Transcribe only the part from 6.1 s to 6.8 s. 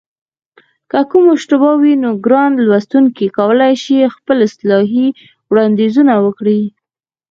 وکړي